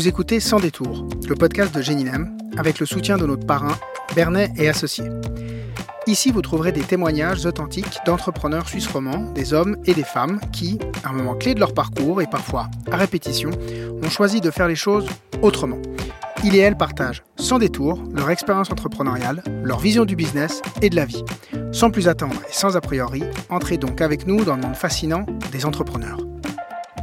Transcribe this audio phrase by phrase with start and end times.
[0.00, 3.76] Vous écoutez Sans détour, le podcast de Géninem, avec le soutien de notre parrain,
[4.16, 5.10] Bernet et Associés.
[6.06, 10.78] Ici, vous trouverez des témoignages authentiques d'entrepreneurs suisses romans, des hommes et des femmes qui,
[11.04, 13.50] à un moment clé de leur parcours et parfois à répétition,
[14.02, 15.06] ont choisi de faire les choses
[15.42, 15.82] autrement.
[16.44, 20.96] Il et elle partagent, sans détour, leur expérience entrepreneuriale, leur vision du business et de
[20.96, 21.24] la vie.
[21.72, 25.26] Sans plus attendre et sans a priori, entrez donc avec nous dans le monde fascinant
[25.52, 26.29] des entrepreneurs.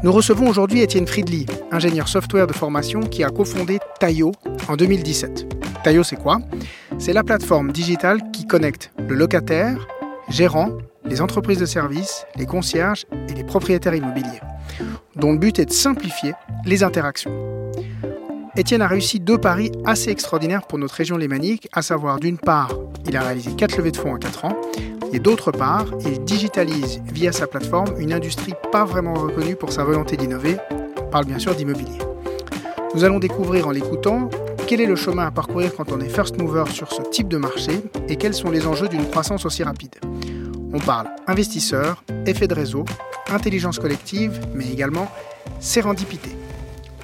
[0.04, 4.32] Nous recevons aujourd'hui Étienne Friedli, ingénieur software de formation qui a cofondé Tayo
[4.68, 5.48] en 2017.
[5.84, 6.40] Tayo, c'est quoi?
[7.00, 9.88] C'est la plateforme digitale qui connecte le locataire,
[10.30, 10.70] gérant,
[11.04, 14.42] les entreprises de services, les concierges et les propriétaires immobiliers,
[15.16, 17.32] dont le but est de simplifier les interactions.
[18.56, 22.72] Étienne a réussi deux paris assez extraordinaires pour notre région lémanique, à savoir d'une part,
[23.08, 24.60] il a réalisé quatre levées de fonds en quatre ans,
[25.14, 29.84] et d'autre part, il digitalise via sa plateforme une industrie pas vraiment reconnue pour sa
[29.84, 30.58] volonté d'innover.
[31.00, 31.98] On parle bien sûr d'immobilier.
[32.94, 34.30] Nous allons découvrir en l'écoutant
[34.68, 37.38] quel est le chemin à parcourir quand on est first mover sur ce type de
[37.38, 39.96] marché et quels sont les enjeux d'une croissance aussi rapide.
[40.74, 42.84] On parle investisseurs, effet de réseau,
[43.30, 45.10] intelligence collective, mais également
[45.60, 46.32] sérendipité.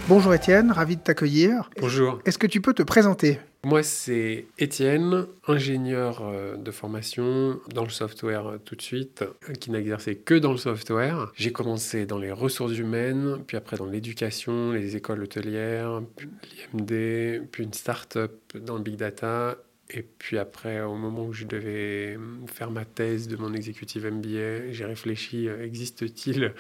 [0.10, 1.70] Bonjour Étienne, ravi de t'accueillir.
[1.80, 2.20] Bonjour.
[2.26, 3.40] Est-ce que tu peux te présenter?
[3.66, 9.54] Moi, c'est Étienne, ingénieur euh, de formation dans le software euh, tout de suite, euh,
[9.54, 11.32] qui n'a exercé que dans le software.
[11.36, 16.02] J'ai commencé dans les ressources humaines, puis après dans l'éducation, les écoles hôtelières,
[16.74, 19.58] l'IMD, puis une start-up dans le big data
[19.90, 24.72] et puis après, au moment où je devais faire ma thèse de mon exécutif MBA,
[24.72, 26.54] j'ai réfléchi, existe-t-il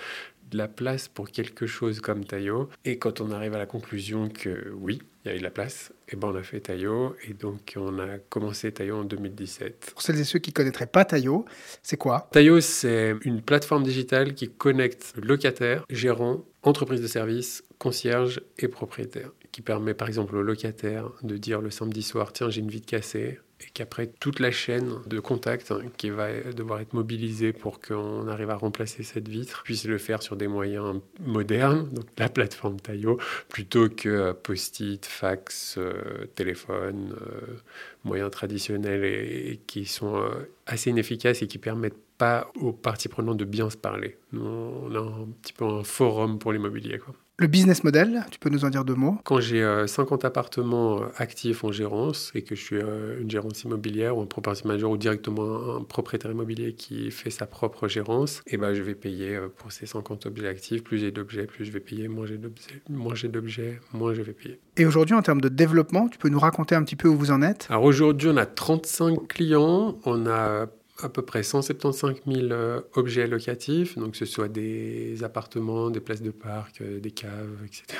[0.51, 2.69] de la place pour quelque chose comme Tayo.
[2.85, 5.51] Et quand on arrive à la conclusion que oui, il y a eu de la
[5.51, 7.15] place, et ben on a fait Tayo.
[7.27, 9.91] Et donc on a commencé Tayo en 2017.
[9.93, 11.45] Pour celles et ceux qui ne connaîtraient pas Tayo,
[11.81, 12.27] c'est quoi?
[12.31, 19.31] Tayo, c'est une plateforme digitale qui connecte locataires, gérants, entreprises de services, concierges et propriétaires.
[19.51, 22.87] Qui permet par exemple au locataire de dire le samedi soir tiens, j'ai une vitre
[22.87, 27.79] cassée et qu'après toute la chaîne de contact hein, qui va devoir être mobilisée pour
[27.79, 32.29] qu'on arrive à remplacer cette vitre puisse le faire sur des moyens modernes, donc la
[32.29, 33.19] plateforme Taillot,
[33.49, 37.57] plutôt que euh, post-it, fax, euh, téléphone, euh,
[38.03, 40.23] moyens traditionnels et, qui sont
[40.65, 44.17] assez inefficaces et qui permettent pas aux parties prenantes de bien se parler.
[44.33, 46.99] on a un petit peu un forum pour l'immobilier.
[46.99, 47.15] Quoi.
[47.39, 49.17] Le business model, tu peux nous en dire deux mots?
[49.23, 53.29] Quand j'ai 50 euh, appartements euh, actifs en gérance et que je suis euh, une
[53.29, 57.87] gérance immobilière ou un property manager ou directement un propriétaire immobilier qui fait sa propre
[57.87, 60.83] gérance, et eh ben, je vais payer pour ces 50 objets actifs.
[60.83, 62.07] Plus j'ai d'objets, plus je vais payer.
[62.07, 64.59] Moins j'ai d'objets, moins j'ai d'objets, moins je vais payer.
[64.77, 67.31] Et aujourd'hui, en termes de développement, tu peux nous raconter un petit peu où vous
[67.31, 67.65] en êtes?
[67.71, 69.97] Alors aujourd'hui, on a 35 clients.
[70.05, 70.67] On a
[71.01, 75.99] à peu près 175 000 euh, objets locatifs, donc que ce soit des appartements, des
[75.99, 77.99] places de parc, euh, des caves, etc.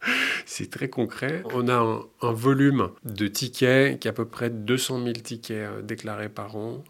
[0.44, 1.42] C'est très concret.
[1.54, 5.82] On a un, volume de tickets qui est à peu près 200 000 tickets euh,
[5.82, 6.84] déclarés par an,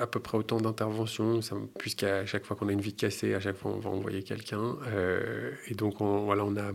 [0.00, 1.40] à, peu près autant d'interventions,
[1.78, 4.76] puisqu'à chaque fois qu'on a une vie cassée, à chaque fois on va envoyer quelqu'un.
[5.68, 6.72] et donc on, voilà, on a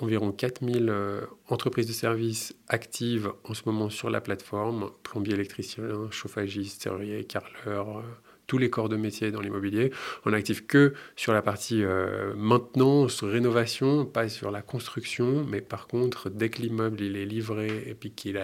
[0.00, 5.84] environ 4000 euh, entreprises de services actives en ce moment sur la plateforme, plombier, électricien,
[6.10, 8.02] chauffagiste, serrurier, carreleur, euh,
[8.46, 9.92] tous les corps de métier dans l'immobilier.
[10.24, 11.82] On n'active que sur la partie
[12.36, 17.82] maintenance, rénovation, pas sur la construction, mais par contre, dès que l'immeuble il est livré
[17.88, 18.40] et puis qu'il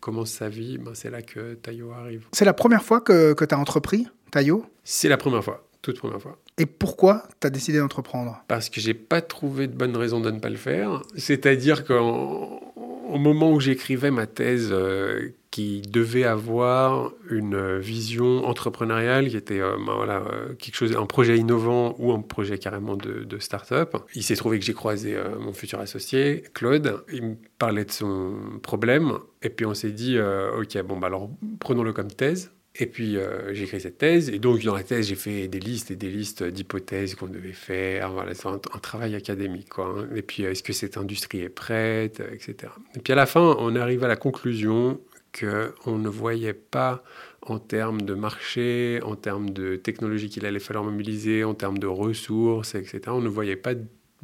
[0.00, 2.26] commence sa vie, ben c'est là que Tayo arrive.
[2.32, 5.96] C'est la première fois que, que tu as entrepris, Tayo C'est la première fois, toute
[5.96, 6.38] première fois.
[6.56, 8.44] Et pourquoi tu as décidé d'entreprendre?
[8.46, 11.02] Parce que j'ai pas trouvé de bonne raison de ne pas le faire.
[11.16, 19.36] C'est-à-dire qu'au moment où j'écrivais ma thèse, euh, qui devait avoir une vision entrepreneuriale, qui
[19.36, 23.24] était euh, ben voilà, euh, quelque chose, un projet innovant ou un projet carrément de,
[23.24, 27.04] de start-up, il s'est trouvé que j'ai croisé mon futur associé, Claude.
[27.12, 29.18] Il me parlait de son problème.
[29.42, 32.52] Et puis on s'est dit, OK, bon, bah alors prenons-le comme thèse.
[32.76, 35.60] Et puis euh, j'ai écrit cette thèse, et donc dans la thèse j'ai fait des
[35.60, 38.10] listes et des listes d'hypothèses qu'on devait faire.
[38.10, 39.94] Voilà, c'est un, travail académique, quoi.
[39.96, 40.08] Hein.
[40.16, 42.72] Et puis est-ce que cette industrie est prête, etc.
[42.96, 45.00] Et puis à la fin, on arrive à la conclusion
[45.38, 47.04] qu'on ne voyait pas
[47.42, 51.86] en termes de marché, en termes de technologie qu'il allait falloir mobiliser, en termes de
[51.86, 53.02] ressources, etc.
[53.08, 53.74] On ne voyait pas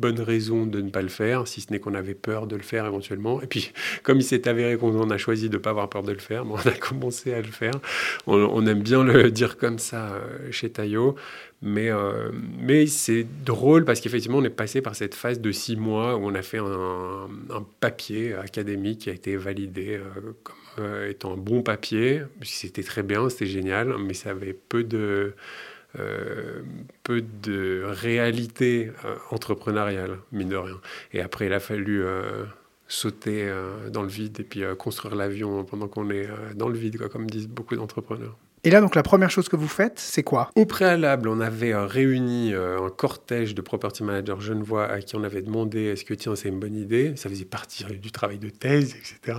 [0.00, 2.62] bonne raison de ne pas le faire, si ce n'est qu'on avait peur de le
[2.62, 3.40] faire éventuellement.
[3.42, 6.12] Et puis, comme il s'est avéré qu'on a choisi de ne pas avoir peur de
[6.12, 7.74] le faire, on a commencé à le faire.
[8.26, 11.14] On, aime bien le dire comme ça euh, chez Tayo,
[11.62, 15.76] mais, euh, mais c'est drôle parce qu'effectivement, on est passé par cette phase de six
[15.76, 17.28] mois où on a fait un,
[17.80, 20.56] papier académique qui a été validé euh, comme
[21.08, 22.22] étant un bon papier.
[22.42, 25.34] C'était très bien, c'était génial, mais ça avait peu de
[25.94, 28.92] peu de réalité
[29.30, 30.80] entrepreneuriale, mine de rien.
[31.12, 32.04] Et après, il a fallu
[32.88, 33.52] sauter
[33.92, 37.48] dans le vide et puis construire l'avion pendant qu'on est dans le vide, comme disent
[37.48, 38.36] beaucoup d'entrepreneurs.
[38.62, 40.50] Et là, donc, la première chose que vous faites, c'est quoi?
[40.54, 45.16] Au préalable, on avait euh, réuni euh, un cortège de property managers genevois à qui
[45.16, 47.14] on avait demandé est-ce que, tiens, c'est une bonne idée?
[47.16, 49.38] Ça faisait partie du travail de thèse, etc.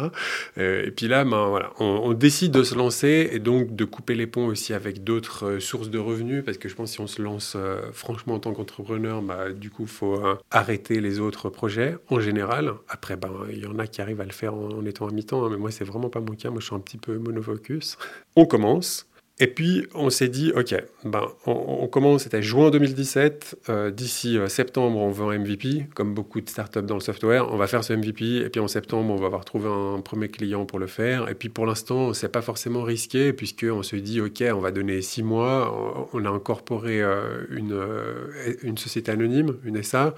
[0.58, 4.16] Euh, et puis là, ben, voilà, on, décide de se lancer et donc de couper
[4.16, 7.08] les ponts aussi avec d'autres sources de revenus parce que je pense que si on
[7.08, 7.56] se lance
[7.94, 10.20] franchement en tant qu'entrepreneur, bah, du coup, il faut
[10.50, 12.74] arrêter les autres projets en général.
[12.90, 15.46] Après, ben, il y en a qui arrivent à le faire en, étant à mi-temps,
[15.46, 16.50] hein, mais moi, c'est vraiment pas mon cas.
[16.50, 17.98] Moi, je suis un petit peu monofocus.
[18.36, 19.11] On commence.
[19.42, 23.58] Et puis, on s'est dit, OK, ben, on, commence, c'était juin 2017.
[23.70, 25.88] Euh, d'ici euh, septembre, on veut un MVP.
[25.96, 28.36] Comme beaucoup de startups dans le software, on va faire ce MVP.
[28.46, 31.28] Et puis, en septembre, on va avoir trouvé un premier client pour le faire.
[31.28, 35.02] Et puis, pour l'instant, c'est pas forcément risqué, puisqu'on se dit, OK, on va donner
[35.02, 36.08] six mois.
[36.14, 37.84] On, a incorporé euh, une,
[38.62, 40.14] une société anonyme, une SA.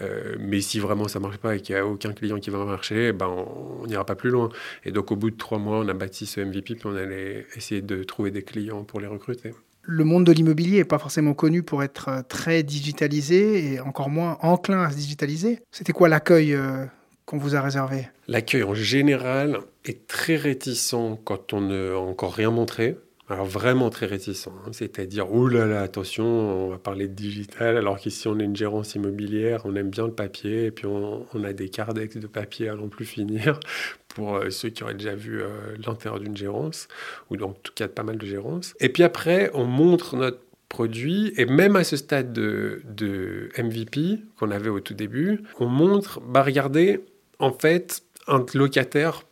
[0.00, 2.50] Euh, mais si vraiment ça ne marche pas et qu'il n'y a aucun client qui
[2.50, 4.48] va marcher, ben on n'ira pas plus loin.
[4.84, 7.46] Et donc au bout de trois mois, on a bâti ce MVP, puis on allait
[7.56, 9.52] essayer de trouver des clients pour les recruter.
[9.82, 14.08] Le monde de l'immobilier n'est pas forcément connu pour être euh, très digitalisé et encore
[14.08, 15.60] moins enclin à se digitaliser.
[15.70, 16.86] C'était quoi l'accueil euh,
[17.26, 18.08] qu'on vous a réservé?
[18.26, 22.96] L'accueil en général est très réticent quand on n'a encore rien montré.
[23.30, 24.70] Alors vraiment très réticent, hein.
[24.72, 28.54] c'est-à-dire, oh là là, attention, on va parler de digital, alors qu'ici on est une
[28.54, 32.68] gérance immobilière, on aime bien le papier, et puis on, a des cardex de papier
[32.68, 33.58] à non plus finir,
[34.08, 35.48] pour euh, ceux qui auraient déjà vu euh,
[35.86, 36.86] l'intérieur d'une gérance,
[37.30, 38.74] ou en tout cas de pas mal de gérances.
[38.78, 44.18] Et puis après, on montre notre produit, et même à ce stade de, de MVP
[44.38, 47.00] qu'on avait au tout début, on montre, bah regardez,
[47.38, 49.22] en fait, un locataire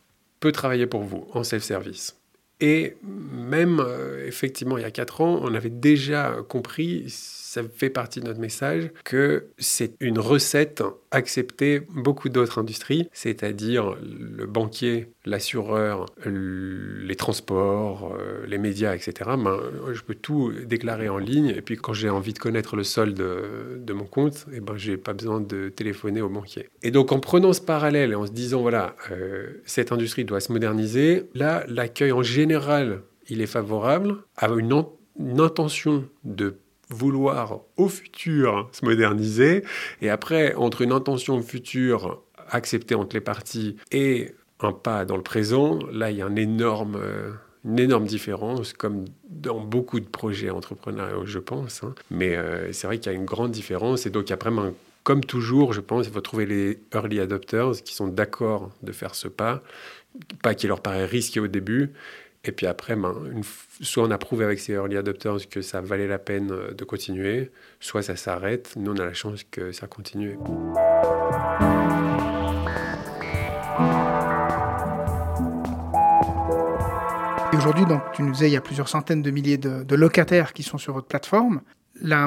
[0.40, 2.21] peut travailler pour vous en self-service.
[2.62, 7.06] Et même, euh, effectivement, il y a quatre ans, on avait déjà compris
[7.52, 13.94] ça fait partie de notre message, que c'est une recette acceptée beaucoup d'autres industries, c'est-à-dire
[14.00, 19.32] le banquier, l'assureur, les transports, euh, les médias, etc.
[19.36, 19.60] Ben,
[19.92, 23.18] je peux tout déclarer en ligne, et puis quand j'ai envie de connaître le solde
[23.18, 26.70] de, mon compte, eh ben, j'ai pas besoin de téléphoner au banquier.
[26.82, 30.40] Et donc en prenant ce parallèle et en se disant, voilà, euh, cette industrie doit
[30.40, 34.86] se moderniser, là, l'accueil en général, il est favorable à une
[35.38, 36.56] intention de
[36.94, 39.64] vouloir au futur se moderniser,
[40.00, 45.22] et après, entre une intention future acceptée entre les parties et un pas dans le
[45.22, 47.00] présent, là, il y a une énorme,
[47.64, 51.82] une énorme différence, comme dans beaucoup de projets entrepreneuriaux, je pense.
[51.82, 51.94] Hein.
[52.10, 54.72] Mais euh, c'est vrai qu'il y a une grande différence, et donc ben,
[55.02, 59.14] comme toujours, je pense, il faut trouver les early adopters qui sont d'accord de faire
[59.14, 59.62] ce pas,
[60.42, 61.92] pas qui leur paraît risqué au début,
[62.44, 63.14] et puis après, ben,
[63.80, 66.84] soit on a prouvé avec ces early adopters que ça valait la peine euh, de
[66.84, 68.74] continuer, soit ça s'arrête.
[68.76, 70.36] Nous, on a la chance que ça continue.
[77.52, 80.52] Et aujourd'hui, donc, tu nous disais, il y a plusieurs centaines de milliers de, locataires
[80.52, 81.60] qui sont sur votre plateforme.
[82.00, 82.26] La,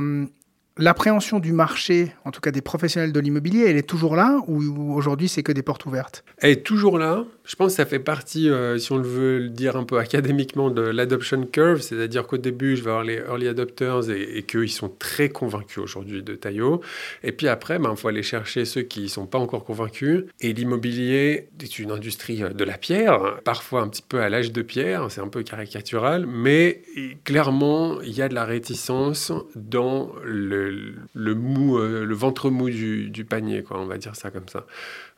[0.77, 4.94] L'appréhension du marché, en tout cas des professionnels de l'immobilier, elle est toujours là ou
[4.94, 6.25] aujourd'hui c'est que des portes ouvertes?
[6.39, 7.24] Elle est toujours là.
[7.45, 10.00] Je pense que ça fait partie, euh, si on le veut le dire un peu
[10.00, 14.44] académiquement, de l'adoption curve, c'est-à-dire qu'au début, je vais avoir les early adopters et, et
[14.44, 16.81] qu'ils sont très convaincus aujourd'hui de Taillot.
[17.23, 20.26] Et puis après, il ben, faut aller chercher ceux qui ne sont pas encore convaincus.
[20.42, 24.52] Et l'immobilier est une industrie euh, de la pierre, parfois un petit peu à l'âge
[24.52, 26.81] de pierre, c'est un peu caricatural, mais
[27.23, 33.26] clairement, il y a de la réticence dans le le, euh, le ventre mou du,
[33.28, 34.66] panier, quoi, on va dire ça comme ça.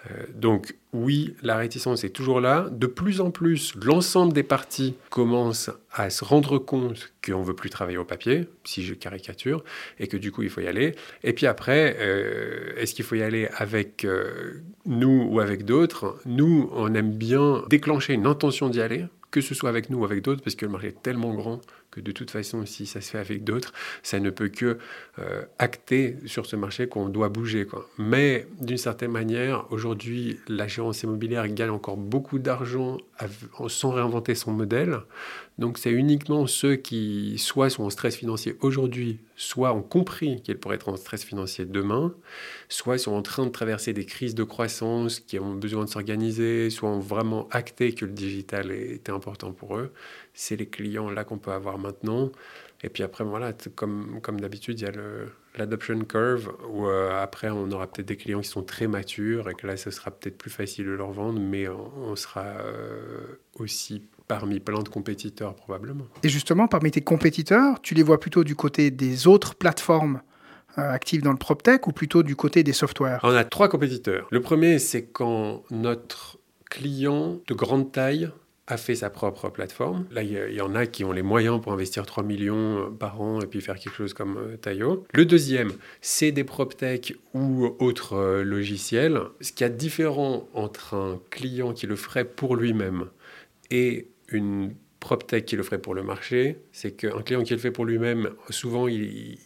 [0.06, 2.68] Euh, donc oui, la réticence est toujours là.
[2.72, 7.70] De plus en plus, l'ensemble des parties commencent à se rendre compte qu'on veut plus
[7.70, 9.63] travailler au papier, si je caricature,
[10.00, 10.96] et que du coup il faut y aller.
[11.24, 14.06] Et puis après, euh, est-ce qu'il faut y aller avec
[14.86, 16.20] nous ou avec d'autres?
[16.25, 20.06] Nous, on aime bien déclencher une intention d'y aller, que ce soit avec nous ou
[20.06, 21.62] avec d'autres, parce que le marché est tellement grand
[22.01, 23.74] de toute façon, si ça se fait avec d'autres,
[24.04, 24.77] ça ne peut que
[25.20, 27.68] euh, acter sur ce marché qu'on doit bouger.
[27.98, 32.98] Mais d'une certaine manière, aujourd'hui, l'agence immobilière gagne encore beaucoup d'argent
[33.68, 35.00] sans réinventer son modèle.
[35.58, 40.58] Donc c'est uniquement ceux qui soit sont en stress financier aujourd'hui, soit ont compris qu'ils
[40.58, 42.13] pourraient être en stress financier demain,
[42.70, 46.70] soit sont en train de traverser des crises de croissance, qui ont besoin de s'organiser,
[46.70, 49.92] soit ont vraiment acté que le digital était important pour eux.
[50.39, 52.32] C'est les clients là qu'on peut avoir maintenant.
[52.84, 54.91] Et puis après, voilà, comme, comme d'habitude, il y a
[55.58, 59.56] l'adoption curve où euh, après, on aura peut-être des clients qui sont très matures et
[59.56, 64.03] que là, ce sera peut-être plus facile de leur vendre, mais on, sera euh, aussi
[64.27, 66.06] parmi plein de compétiteurs probablement.
[66.22, 70.22] Et justement, parmi tes compétiteurs, tu les vois plutôt du côté des autres plateformes
[70.77, 73.22] euh, actives dans le PropTech ou plutôt du côté des softwares?
[73.24, 74.27] On a trois compétiteurs.
[74.29, 76.38] Le premier, c'est quand notre
[76.70, 78.29] client de grande taille
[78.67, 80.05] a fait sa propre plateforme.
[80.12, 83.39] Là, il y, en a qui ont les moyens pour investir 3 millions par an
[83.39, 85.05] et puis faire quelque chose comme euh, Tayo.
[85.13, 85.71] Le deuxième,
[86.01, 89.21] c'est des PropTech ou autres euh, logiciels.
[89.39, 93.05] Ce qui est différent entre un client qui le ferait pour lui-même
[93.71, 97.71] et une PropTech qui le ferait pour le marché, c'est qu'un client qui le fait
[97.71, 99.38] pour lui-même, souvent, il,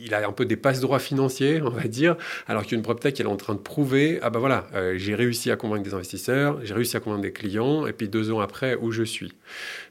[0.00, 2.16] il, a un peu des passe-droits financiers, on va dire,
[2.46, 5.50] alors qu'une PropTech, elle est en train de prouver, ah ben voilà, euh, j'ai réussi
[5.50, 8.76] à convaincre des investisseurs, j'ai réussi à convaincre des clients, et puis deux ans après,
[8.76, 9.32] où je suis.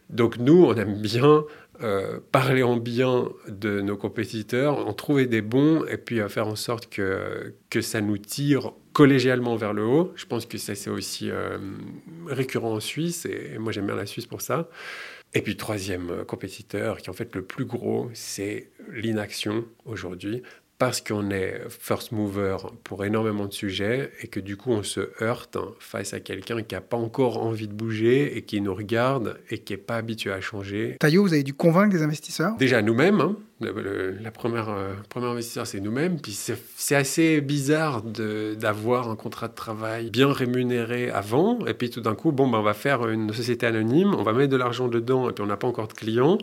[0.10, 1.44] Donc nous, on aime bien
[1.82, 6.56] euh, parler en bien de nos compétiteurs, en trouver des bons, et puis faire en
[6.56, 10.12] sorte que, que ça nous tire collégialement vers le haut.
[10.16, 11.58] Je pense que ça, c'est aussi euh,
[12.28, 14.68] récurrent en Suisse, et, moi j'aime bien la Suisse pour ça.
[15.34, 20.42] Et puis troisième euh, compétiteur, qui est en fait le plus gros, c'est l'inaction aujourd'hui
[20.80, 22.56] parce qu'on est first mover
[22.86, 26.74] pour énormément de sujets et que du coup on se heurte face à quelqu'un qui
[26.74, 30.32] n'a pas encore envie de bouger et qui nous regarde et qui n'est pas habitué
[30.32, 30.96] à changer.
[31.00, 32.56] Taillot, vous avez dû convaincre des investisseurs?
[32.58, 33.20] Déjà nous-mêmes.
[33.20, 33.36] Hein.
[33.62, 36.20] La première, euh, premier investisseur, c'est nous-mêmes.
[36.20, 41.66] Puis c'est assez bizarre d'avoir un contrat de travail bien rémunéré avant.
[41.66, 44.34] Et puis tout d'un coup, bon, ben, on va faire une société anonyme, on va
[44.34, 46.38] mettre de l'argent dedans et puis on n'a pas encore de clients.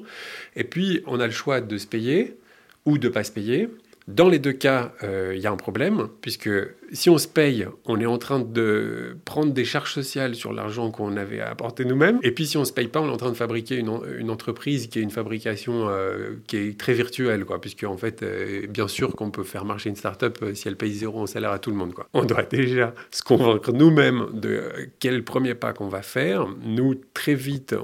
[0.55, 2.37] Et puis on a le choix de se payer
[2.85, 3.69] ou de ne pas se payer.
[4.09, 6.49] Dans les deux cas, euh, il y a un problème, puisque
[6.93, 10.91] si on se paye, on est en train de prendre des charges sociales sur l'argent
[10.91, 12.19] qu'on avait apporté nous-mêmes.
[12.23, 14.31] Et puis si on ne se paye pas, on est en train de fabriquer une,
[14.31, 18.67] entreprise qui est une fabrication euh, qui est très virtuelle, quoi, puisque en fait, euh,
[18.67, 21.59] bien sûr qu'on peut faire marcher une start-up si elle paye zéro en salaire à
[21.59, 21.95] tout le monde.
[21.95, 22.09] Quoi.
[22.13, 24.63] On doit déjà se convaincre nous-mêmes de
[24.99, 26.47] quel premier pas qu'on va faire.
[26.65, 27.75] Nous, très vite,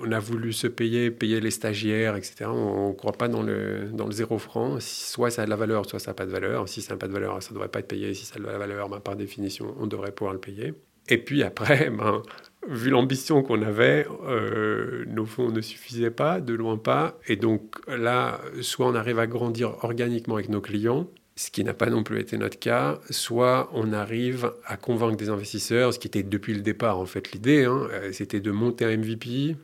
[0.00, 2.46] on a voulu se payer, payer les stagiaires, etc.
[2.46, 4.78] On ne croit pas dans le, dans le zéro franc.
[4.80, 6.68] Soit ça a de la valeur soit ça n'a pas de valeur.
[6.68, 8.14] Si ça n'a pas de valeur, ça ne devrait pas être payé.
[8.52, 10.74] La valeur, ben, par définition, on devrait pouvoir le payer.
[11.08, 12.22] Et puis après, ben,
[12.68, 17.18] vu l'ambition qu'on avait, euh, nos fonds ne suffisaient pas, de loin pas.
[17.26, 21.72] Et donc là, soit on arrive à grandir organiquement avec nos clients, ce qui n'a
[21.72, 26.08] pas non plus été notre cas, soit on arrive à convaincre des investisseurs, ce qui
[26.08, 29.56] était depuis le départ en fait l'idée, hein, euh, c'était de monter un MVP,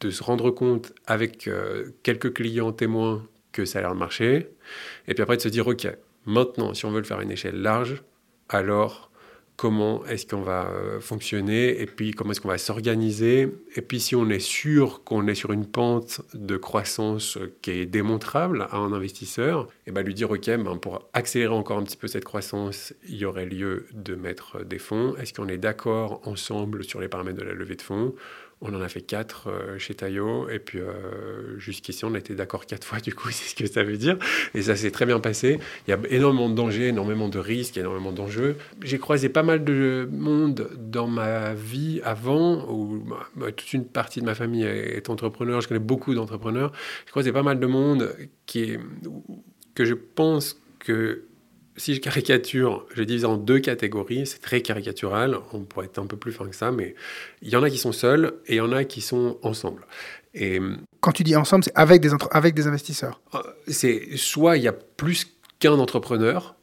[0.00, 4.48] de se rendre compte avec euh, quelques clients témoins que ça a l'air de marcher,
[5.06, 5.86] et puis après de se dire, OK,
[6.26, 8.02] maintenant, si on veut le faire à une échelle large,
[8.50, 9.10] alors
[9.60, 14.00] comment est-ce qu'on va euh, fonctionner, et puis comment est-ce qu'on va s'organiser, et puis
[14.00, 18.78] si on est sûr qu'on est sur une pente de croissance qui est démontrable à
[18.78, 22.24] un investisseur, et ben lui dire, OK, ben pour accélérer encore un petit peu cette
[22.24, 25.14] croissance, il y aurait lieu de mettre des fonds.
[25.16, 28.14] Est-ce qu'on est d'accord ensemble sur les paramètres de la levée de fonds?
[28.62, 32.66] On en a fait quatre euh, chez Tayo, et puis euh, jusqu'ici, on été d'accord
[32.66, 34.18] quatre fois, du coup, c'est ce que ça veut dire.
[34.54, 35.58] Et ça s'est très bien passé.
[35.86, 38.56] Il y a énormément de dangers, énormément de risques, énormément d'enjeux.
[38.82, 43.02] J'ai croisé pas mal de monde dans ma vie avant, où
[43.36, 46.72] bah, toute une partie de ma famille est entrepreneur, je connais beaucoup d'entrepreneurs.
[47.06, 48.14] J'ai croisé pas mal de monde
[48.46, 48.76] qui
[49.74, 51.24] que je pense que
[51.80, 56.06] si je caricature, je divise en deux catégories, c'est très caricatural, on pourrait être un
[56.06, 56.94] peu plus fin que ça, mais
[57.42, 59.86] il y en a qui sont seuls et il y en a qui sont ensemble.
[60.34, 60.60] Et
[61.00, 64.68] quand tu dis ensemble, c'est avec des, avec des investisseurs euh, C'est soit il y
[64.68, 65.26] a plus
[65.58, 66.54] qu'un entrepreneur,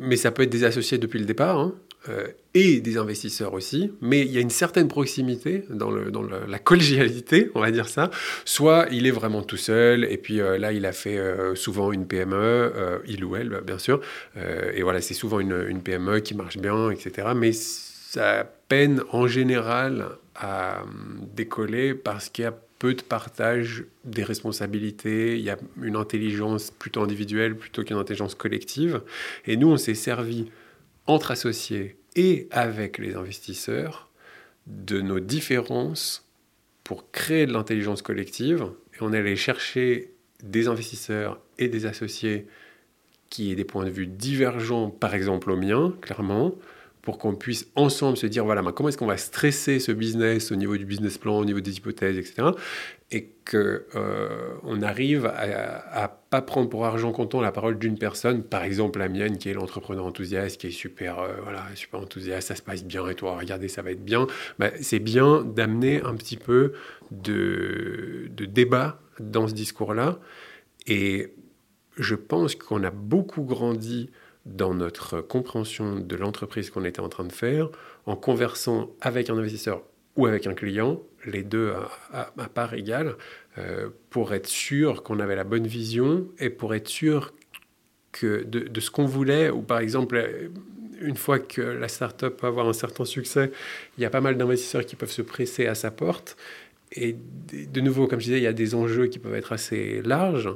[0.00, 1.74] mais ça peut être des associés depuis le départ, hein,
[2.08, 7.50] euh, et des investisseurs aussi, mais il y a une certaine proximité dans, la collégialité,
[7.54, 8.10] on va dire ça.
[8.44, 11.92] Soit il est vraiment tout seul, et puis euh, là, il a fait euh, souvent
[11.92, 14.00] une PME, il ou elle, bien sûr,
[14.36, 17.28] et voilà, c'est souvent une, une, PME qui marche bien, etc.
[17.34, 20.82] Mais ça peine en général à
[21.34, 26.72] décoller parce qu'il y a peu de partage des responsabilités, il y a une intelligence
[26.72, 29.02] plutôt individuelle plutôt qu'une intelligence collective.
[29.46, 30.50] Et nous, on s'est servi
[31.06, 34.10] entre associés et avec les investisseurs
[34.66, 36.28] de nos différences
[36.84, 38.66] pour créer de l'intelligence collective.
[38.94, 42.46] Et on est allé chercher des investisseurs et des associés
[43.30, 46.54] qui aient des points de vue divergents, par exemple au mien, clairement,
[47.00, 50.56] pour qu'on puisse ensemble se dire, voilà, comment est-ce qu'on va stresser ce business au
[50.56, 52.48] niveau du business plan, au niveau des hypothèses, etc.
[53.14, 53.58] Et qu'on
[53.94, 58.98] euh, arrive à, ne pas prendre pour argent comptant la parole d'une personne, par exemple
[59.00, 62.62] la mienne, qui est l'entrepreneur enthousiaste, qui est super, euh, voilà, super enthousiaste, ça se
[62.62, 64.26] passe bien, et toi, regardez, ça va être bien.
[64.58, 66.72] Bah, c'est bien d'amener un petit peu
[67.10, 70.18] de débat dans ce discours-là.
[70.86, 71.34] Et
[71.98, 74.10] je pense qu'on a beaucoup grandi
[74.46, 77.68] dans notre compréhension de l'entreprise qu'on était en train de faire,
[78.06, 79.82] en conversant avec un investisseur
[80.16, 81.72] ou avec un client, les deux
[82.12, 83.16] à, part égale,
[83.58, 87.32] euh, pour être sûr qu'on avait la bonne vision et pour être sûr
[88.12, 90.50] que de, ce qu'on voulait, ou par exemple,
[91.00, 93.50] une fois que la startup peut avoir un certain succès,
[93.96, 96.36] il y a pas mal d'investisseurs qui peuvent se presser à sa porte.
[96.94, 97.16] Et
[97.52, 100.50] de nouveau, comme je disais, il y a des enjeux qui peuvent être assez larges.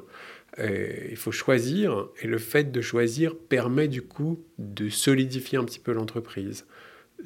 [0.59, 5.65] Euh, il faut choisir, et le fait de choisir permet du coup de solidifier un
[5.65, 6.67] petit peu l'entreprise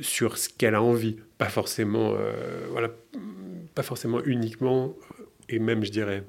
[0.01, 2.91] sur ce qu'elle a envie, pas forcément, euh, voilà,
[3.75, 4.95] pas forcément uniquement,
[5.49, 6.25] et même je dirais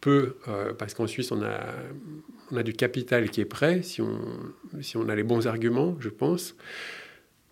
[0.00, 1.60] peu, euh, parce qu'en Suisse on a,
[2.50, 4.18] on a du capital qui est prêt si on,
[4.80, 6.56] si on a les bons arguments, je pense.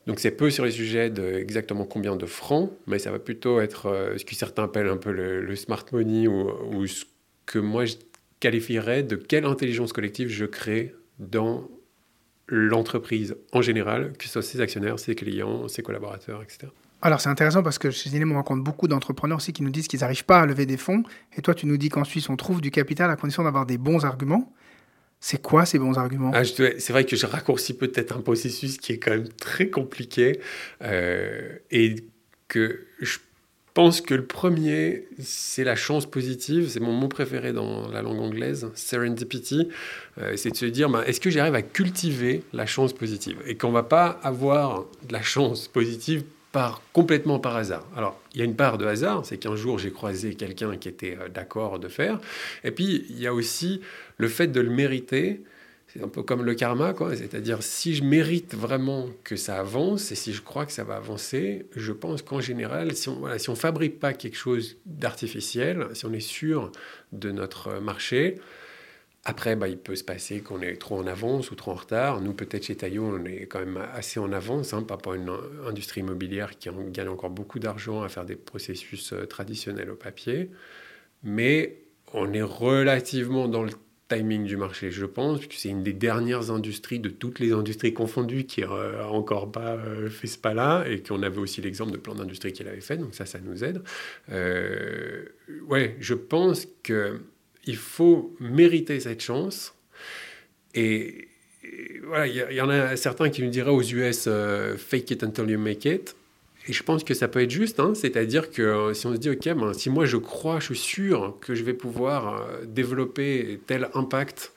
[0.07, 3.61] Donc c'est peu sur les sujets de exactement combien de francs, mais ça va plutôt
[3.61, 7.05] être ce que certains appellent un peu le, smart money ou, ce
[7.47, 7.95] que moi je
[8.41, 11.69] qualifierait de quelle intelligence collective je crée dans
[12.49, 16.69] l'entreprise en général, que ce soit ses actionnaires, ses clients, ses collaborateurs, etc.
[17.03, 19.89] Alors c'est intéressant parce que chez Zinem, on rencontre beaucoup d'entrepreneurs aussi qui nous disent
[19.89, 21.03] qu'ils n'arrivent pas à lever des fonds.
[21.37, 23.79] Et toi, tu nous dis qu'en Suisse, on trouve du capital à condition d'avoir des
[23.79, 24.53] bons arguments.
[25.21, 26.31] C'est quoi ces bons arguments?
[26.35, 30.41] Ah, C'est vrai que je raccourcis peut-être un processus qui est quand même très compliqué
[30.83, 31.97] euh, et
[32.49, 33.19] que je
[33.75, 36.69] pense que le premier, c'est la chance positive.
[36.69, 39.69] C'est mon mot préféré dans la langue anglaise, serendipity.
[40.19, 43.37] Euh, c'est de se dire, ben, est-ce que j'arrive à cultiver la chance positive?
[43.47, 46.25] Et qu'on ne va pas avoir de la chance positive
[46.93, 47.87] complètement par hasard.
[47.97, 50.89] Alors, il y a une part de hasard, c'est qu'un jour j'ai croisé quelqu'un qui
[50.89, 52.21] était euh, d'accord de faire.
[52.65, 53.81] Et puis, il y a aussi
[54.19, 55.43] le fait de le mériter
[55.93, 57.17] c'est un peu comme le karma, quoi.
[57.17, 60.97] C'est-à-dire, si je mérite vraiment que ça avance et si je crois que ça va
[60.97, 65.89] avancer, je pense qu'en général, si on voilà, si on fabrique pas quelque chose d'artificiel,
[65.95, 66.71] si on est sûr
[67.13, 68.37] de notre marché,
[69.25, 72.21] après, bah, il peut se passer qu'on est trop en avance ou trop en retard.
[72.21, 75.31] Nous, peut-être chez Taillot, on est quand même assez en avance hein, rapport à une
[75.67, 80.51] industrie immobilière qui gagne encore beaucoup d'argent à faire des processus euh, traditionnels au papier.
[81.23, 81.83] Mais
[82.15, 83.73] on est relativement dans le
[84.11, 87.95] timing du marché, je pense, puisque c'est une des dernières industries de toutes les industries
[87.95, 91.93] confondues qui n'a euh, encore pas euh, fait ce pas-là et qu'on avait aussi l'exemple
[91.93, 93.83] de plein d'industries qu'il avait fait, donc ça, ça nous aide.
[94.31, 95.25] Euh,
[95.69, 96.67] ouais, je pense
[97.71, 99.75] qu'il faut mériter cette chance
[100.75, 101.29] et,
[102.05, 104.29] voilà, il y, en a certains qui nous diraient aux US
[104.77, 106.17] fake it until you make it.
[106.69, 107.95] Et je pense que ça peut être juste, hein.
[107.95, 110.79] c'est-à-dire que euh, si on se dit, OK, ben, si moi je crois, je suis
[110.79, 114.53] sûr que je vais pouvoir euh, développer tel impact,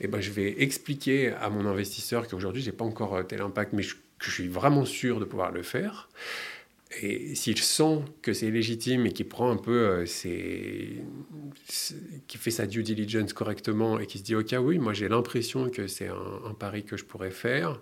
[0.00, 3.40] eh ben, je vais expliquer à mon investisseur qu'aujourd'hui, je n'ai pas encore euh, tel
[3.40, 6.08] impact, mais que je suis vraiment sûr de pouvoir le faire.
[7.02, 11.02] Et s'il sent que c'est légitime et qu'il prend un peu ses,
[12.26, 15.68] qui fait sa due diligence correctement et qui se dit ok oui moi j'ai l'impression
[15.70, 17.80] que c'est un, pari que je pourrais faire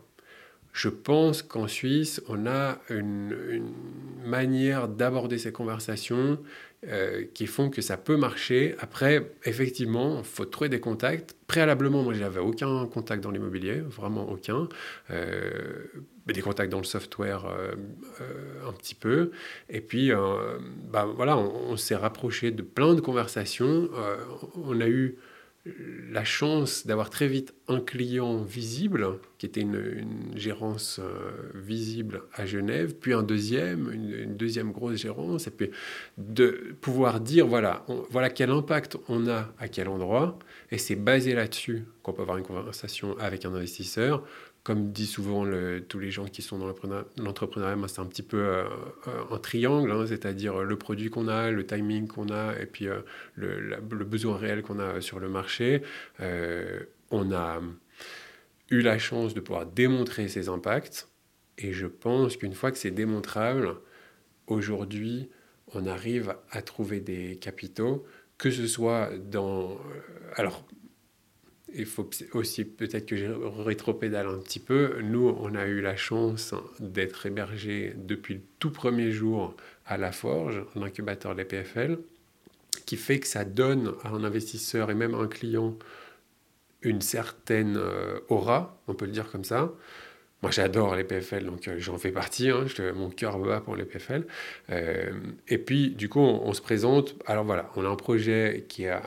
[0.76, 3.72] je pense qu'en Suisse, on a une,
[4.26, 6.38] manière d'aborder ces conversations
[6.86, 8.74] euh, qui font que ça peut marcher.
[8.80, 11.34] Après, effectivement, il faut trouver des contacts.
[11.46, 14.68] Préalablement, moi, je n'avais aucun contact dans l'immobilier, vraiment aucun.
[15.10, 15.86] Euh,
[16.32, 17.74] des contacts dans le software euh,
[18.66, 19.30] un petit peu.
[19.68, 20.10] Et puis,
[20.90, 23.88] bah, voilà, on, s'est rapproché de plein de conversations.
[24.56, 25.16] on a eu
[26.10, 32.46] la chance d'avoir très vite un client visible, qui était une, gérance euh, visible à
[32.46, 35.70] Genève, puis un deuxième, une, deuxième grosse gérance, et puis
[36.18, 40.38] de pouvoir dire, voilà, voilà quel impact on a à quel endroit,
[40.70, 44.22] et c'est basé là-dessus qu'on peut avoir une conversation avec un investisseur
[44.66, 45.46] comme disent souvent
[45.88, 46.66] tous les gens qui sont dans
[47.18, 48.64] l'entrepreneuriat, c'est un petit peu euh,
[49.06, 52.88] euh, un triangle, hein, c'est-à-dire le produit qu'on a, le timing qu'on a, et puis
[52.88, 52.98] euh,
[53.36, 55.82] le, besoin réel qu'on a sur le marché.
[56.18, 57.60] on a
[58.70, 61.10] eu la chance de pouvoir démontrer ces impacts,
[61.58, 63.76] et je pense qu'une fois que c'est démontrable,
[64.48, 65.30] aujourd'hui,
[65.74, 68.04] on arrive à trouver des capitaux,
[68.36, 69.78] que ce soit dans...
[70.34, 70.66] alors,
[71.76, 75.00] il faut aussi peut-être que je rétropédale un petit peu.
[75.02, 79.54] Nous, on a eu la chance d'être hébergés depuis le tout premier jour
[79.86, 81.98] à La Forge, l'incubateur des PFL,
[82.86, 85.76] qui fait que ça donne à un investisseur et même à un client
[86.82, 89.72] une certaine euh, aura, on peut le dire comme ça.
[90.42, 92.50] Moi, j'adore les PFL, donc euh, j'en fais partie.
[92.50, 94.26] Hein, mon cœur bat pour les PFL.
[94.70, 95.12] Euh,
[95.48, 97.16] et puis, du coup, on, se présente.
[97.26, 99.02] Alors voilà, on a un projet qui a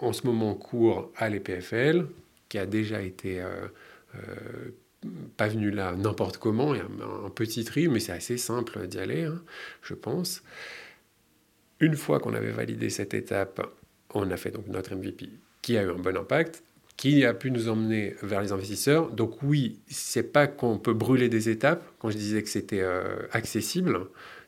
[0.00, 2.06] en ce moment cours à l'EPFL,
[2.48, 3.68] qui a déjà été euh,
[4.14, 4.20] euh,
[5.36, 6.86] pas venu là n'importe comment, il y a
[7.24, 9.42] un, petit tri, mais c'est assez simple d'y aller, hein,
[9.82, 10.42] je pense.
[11.80, 13.64] Une fois qu'on avait validé cette étape,
[14.14, 15.28] on a fait donc notre MVP
[15.62, 16.62] qui a eu un bon impact,
[16.96, 19.10] qui a pu nous emmener vers les investisseurs.
[19.10, 21.84] Donc oui, c'est pas qu'on peut brûler des étapes.
[22.00, 24.00] Quand je disais que c'était euh, accessible,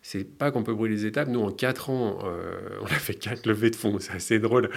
[0.03, 1.29] c'est pas qu'on peut brûler les étapes.
[1.29, 2.19] Nous, en quatre ans,
[2.81, 3.99] on a fait quatre levées de fonds.
[3.99, 4.71] C'est assez drôle.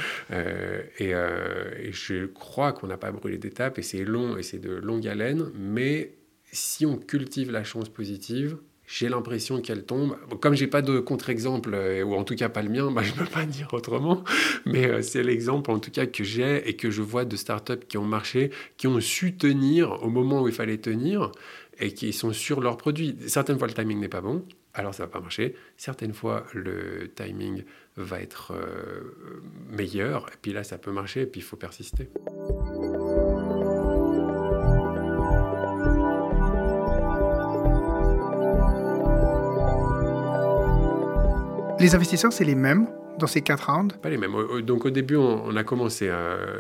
[1.00, 3.80] Et, et, je crois qu'on n'a pas brûlé d'étapes.
[3.80, 5.50] Et c'est long et c'est de longue haleine.
[5.56, 6.18] Mais
[6.52, 10.18] si on cultive la chance positive, j'ai l'impression qu'elle tombe.
[10.40, 13.12] Comme j'ai pas de contre-exemple, euh, ou en tout cas pas le mien, bah, je
[13.12, 14.24] ne peux pas dire autrement,
[14.66, 17.86] mais euh, c'est l'exemple en tout cas que j'ai et que je vois de startups
[17.88, 21.32] qui ont marché, qui ont su tenir au moment où il fallait tenir
[21.80, 23.18] et qui sont sur leurs produits.
[23.28, 25.56] Certaines fois, le timing n'est pas bon, alors ça va pas marcher.
[25.78, 27.64] Certaines fois, le timing
[27.96, 32.10] va être euh, meilleur, et puis là, ça peut marcher, et puis il faut persister.
[41.80, 42.88] Les investisseurs, c'est les mêmes
[43.20, 43.96] dans ces quatre rounds?
[43.98, 44.34] Pas les mêmes.
[44.62, 46.12] Donc au début, on, a commencé,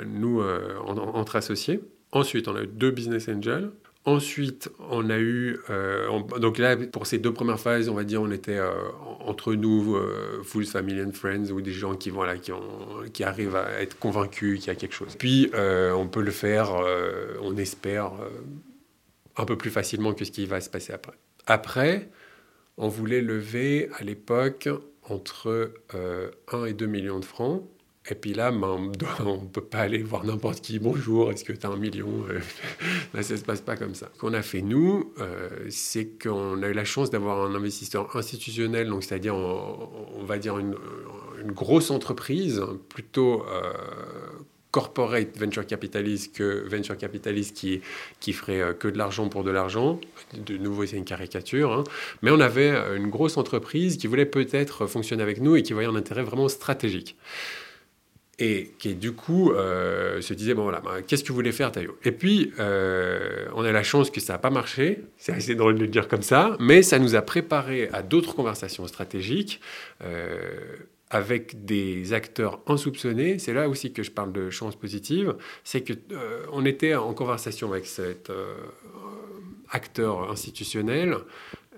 [0.05, 1.81] nous, euh, entre associés.
[2.11, 3.71] Ensuite, on a eu deux business angels.
[4.05, 8.21] Ensuite, on a eu, euh, donc là, pour ces deux premières phases, on va dire,
[8.21, 8.73] on était euh,
[9.21, 9.97] entre nous,
[10.43, 12.51] full family and friends, ou des gens qui, voilà, qui,
[13.13, 15.15] qui arrivent à être convaincus qu'il y a quelque chose.
[15.17, 16.71] Puis, on peut le faire,
[17.41, 18.11] on espère,
[19.37, 21.17] un peu plus facilement que ce qui va se passer après.
[21.45, 22.09] Après,
[22.77, 24.69] on voulait lever à l'époque
[25.09, 27.63] entre 1 euh, et 2 millions de francs.
[28.09, 28.91] Et puis là, ben,
[29.25, 30.79] on ne peut pas aller voir n'importe qui.
[30.79, 32.09] Bonjour, est-ce que tu as un million
[33.13, 34.09] Là, ça ne se passe pas comme ça.
[34.13, 38.15] Ce qu'on a fait, nous, euh, c'est qu'on a eu la chance d'avoir un investisseur
[38.15, 40.75] institutionnel, donc c'est-à-dire, on, va dire, une,
[41.53, 43.73] grosse entreprise, plutôt euh,
[44.73, 47.81] corporate venture capitalist que venture capitalist qui,
[48.19, 49.99] qui ferait euh, que de l'argent pour de l'argent.
[50.33, 51.71] De nouveau, c'est une caricature.
[51.71, 51.83] Hein.
[52.23, 55.73] Mais on avait euh, une grosse entreprise qui voulait peut-être fonctionner avec nous et qui
[55.73, 57.15] voyait un intérêt vraiment stratégique.
[58.39, 61.71] Et qui, du coup, euh, se disait, bon voilà, bah, qu'est-ce que vous voulez faire,
[61.71, 65.75] Tayo Et puis, on a la chance que ça n'a pas marché, c'est assez drôle
[65.75, 69.61] de le dire comme ça, mais ça nous a préparé à d'autres conversations stratégiques
[71.13, 75.93] avec des acteurs insoupçonnés, c'est là aussi que je parle de chance positive, c'est que
[76.11, 78.55] euh, on était en conversation avec cet euh,
[79.69, 81.17] acteur institutionnel.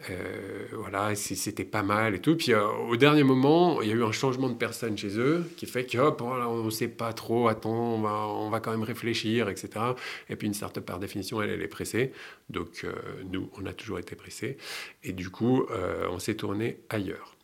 [0.09, 2.35] Euh, voilà, c'était pas mal et tout.
[2.35, 5.65] Puis au dernier moment, il y a eu un changement de personne chez eux qui
[5.65, 8.83] fait que hop, on ne sait pas trop, attends, on va, on va, quand même
[8.83, 9.69] réfléchir, etc.
[10.29, 12.11] Et puis une startup par définition, elle, est pressée.
[12.49, 12.85] Donc
[13.31, 14.57] nous, on a toujours été pressés.
[15.03, 15.65] Et du coup,
[16.11, 17.35] on s'est tourné ailleurs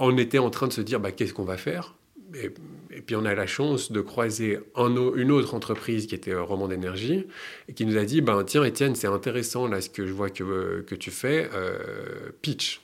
[0.00, 1.94] on était en train de se dire bah, qu'est-ce qu'on va faire?
[2.34, 6.68] Et, puis on a la chance de croiser une autre entreprise qui était euh, Roman
[6.68, 7.26] d'énergie
[7.68, 10.30] et qui nous a dit ben, tiens Étienne c'est intéressant là ce que je vois
[10.30, 12.80] que, que tu fais euh, pitch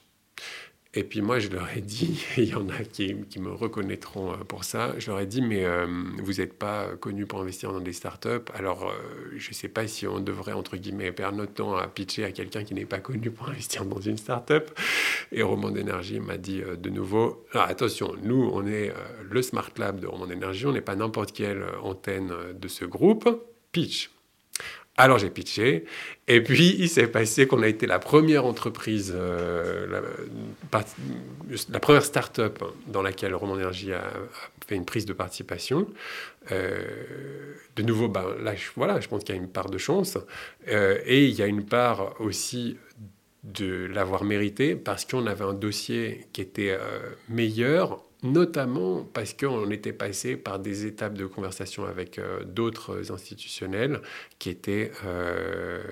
[0.97, 4.37] et puis moi, je leur ai dit, il y en a qui, me reconnaîtront euh,
[4.49, 5.87] pour ça, je leur ai dit, mais euh,
[6.23, 8.95] vous n'êtes pas connu pour investir dans des startups, alors euh,
[9.37, 12.33] je ne sais pas si on devrait, entre guillemets, perdre notre temps à pitcher à
[12.33, 14.71] quelqu'un qui n'est pas connu pour investir dans une startup.
[15.33, 18.93] Et Roman d'énergie m'a dit de nouveau, ah, attention, nous, on est
[19.29, 23.29] le Smart Lab de Roman d'énergie, on n'est pas n'importe quelle antenne de ce groupe.
[23.73, 24.11] Pitch,
[24.97, 25.85] alors j'ai pitché,
[26.27, 30.03] et puis il s'est passé qu'on a été la première entreprise, euh,
[30.71, 34.03] la, première start-up dans laquelle Roman Energy a,
[34.67, 35.87] fait une prise de participation.
[36.51, 36.83] Euh,
[37.77, 40.19] de nouveau, ben, là, je, voilà, je pense qu'il y a une part de chance,
[40.69, 42.79] euh, et il y a une part aussi
[43.45, 46.77] de l'avoir mérité parce qu'on avait un dossier qui était
[47.29, 54.01] meilleur notamment parce qu'on était passé par des étapes de conversation avec euh, d'autres institutionnels
[54.39, 55.83] qui étaient euh,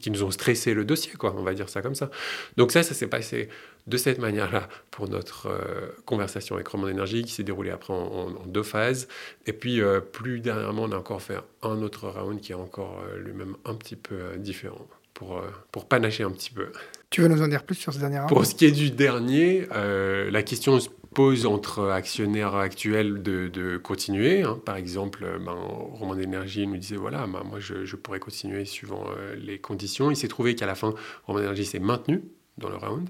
[0.00, 1.34] qui nous ont stressé le dossier quoi.
[1.36, 2.10] On va dire ça comme ça.
[2.56, 3.48] Donc ça ça s'est passé
[3.86, 8.30] de cette manière-là pour notre euh, conversation avec Roman Énergie qui s'est déroulée après en,
[8.46, 9.08] deux phases.
[9.46, 9.80] Et puis
[10.12, 13.96] plus dernièrement on a encore fait un autre round qui est encore lui-même un petit
[13.96, 15.42] peu différent pour,
[15.72, 16.68] pour panacher un petit peu.
[17.10, 18.28] Tu veux nous en dire plus sur ce dernier round?
[18.28, 20.78] Pour ce qui est du dernier, la question
[21.16, 24.42] pose entre actionnaires actuels de, continuer.
[24.42, 24.60] Hein.
[24.66, 29.34] Par exemple, ben, Roman d'énergie nous disait voilà, ben, moi je, pourrais continuer suivant euh,
[29.34, 30.10] les conditions.
[30.10, 30.92] Il s'est trouvé qu'à la fin,
[31.24, 32.22] Roman d'énergie s'est maintenu
[32.58, 33.08] dans le round.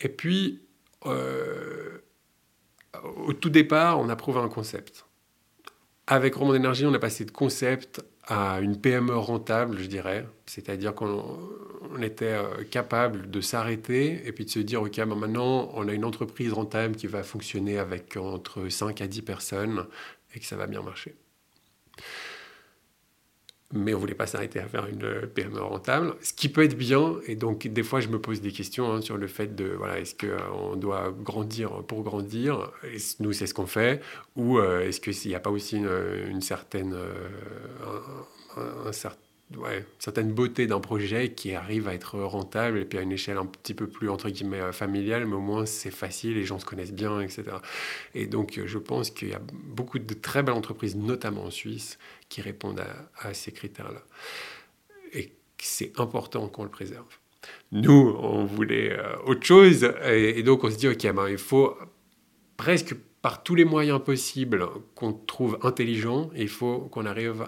[0.00, 0.62] Et puis,
[1.06, 1.98] euh,
[3.24, 5.06] au tout départ, on a prouvé un concept.
[6.08, 10.26] Avec Roman d'énergie, on a passé de concept à une PME rentable, je dirais.
[10.46, 11.38] C'est-à-dire qu'on
[12.02, 16.04] était euh, capable de s'arrêter et puis de se dire, OK, maintenant, on a une
[16.04, 19.86] entreprise rentable qui va fonctionner avec entre 5 à 10 personnes
[20.34, 21.14] et que ça va bien marcher
[23.72, 27.16] mais on voulait pas s'arrêter à faire une PME rentable, ce qui peut être bien.
[27.26, 29.98] Et donc, des fois, je me pose des questions hein, sur le fait de, voilà,
[29.98, 32.70] est-ce qu'on euh, doit grandir pour grandir
[33.18, 34.00] Nous, c'est ce qu'on fait.
[34.36, 37.98] Ou euh, est-ce qu'il n'y a pas aussi une, certaine, euh,
[38.86, 39.18] un, certain
[39.54, 43.38] ouais, certaine beauté d'un projet qui arrive à être rentable et puis à une échelle
[43.38, 46.58] un petit peu plus entre guillemets euh, familiale, mais au moins c'est facile, les gens
[46.58, 47.44] se connaissent bien, etc.
[48.14, 51.98] Et donc je pense qu'il y a beaucoup de très belles entreprises, notamment en Suisse,
[52.28, 52.82] qui répondent
[53.18, 54.02] à, ces critères-là.
[55.12, 57.06] Et c'est important qu'on le préserve.
[57.70, 61.76] Nous, on voulait euh, autre chose, et, donc on se dit, ok, ben, il faut
[62.56, 67.46] presque par tous les moyens possibles qu'on trouve intelligent, il faut qu'on arrive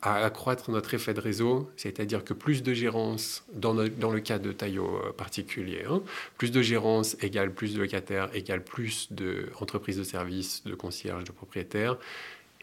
[0.00, 4.52] à accroître notre effet de réseau, c'est-à-dire que plus de gérance, dans, le cas de
[4.52, 6.02] Taillot euh, particulier, hein,
[6.36, 11.24] plus de gérance égale plus de locataires, égale plus d'entreprises de, de services, de concierges,
[11.24, 11.96] de propriétaires,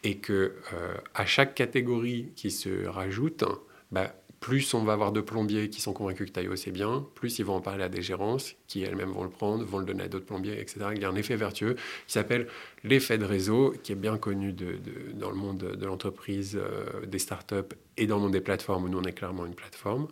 [0.03, 3.43] et que euh, à chaque catégorie qui se rajoute,
[3.91, 4.13] bah,
[4.45, 7.43] plus on va avoir de plombiers qui sont convaincus que Taillot c'est bien, plus ils
[7.43, 10.07] vont en parler à des gérances qui elles-mêmes vont le prendre, vont le donner à
[10.07, 10.89] d'autres plombiers, etc.
[10.93, 11.73] Il y a un effet vertueux
[12.05, 12.45] qui s'appelle
[12.83, 14.53] l'effet de réseau, qui est bien connu
[15.15, 18.87] dans le monde de l'entreprise, euh, des startups et dans le monde des plateformes, où
[18.87, 20.09] nous on est clairement une plateforme.